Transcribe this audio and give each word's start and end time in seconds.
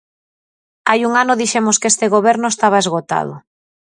Hai 0.89 0.99
un 1.07 1.13
ano 1.21 1.39
dixemos 1.41 1.79
que 1.81 1.89
este 1.93 2.05
goberno 2.15 2.47
estaba 2.49 2.81
esgotado. 2.83 3.33